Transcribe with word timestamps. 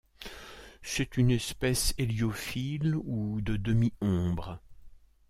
C'est 0.81 1.15
une 1.17 1.29
espèce 1.29 1.93
héliophile 1.99 2.95
ou 3.05 3.39
de 3.41 3.55
demi-ombre. 3.55 4.59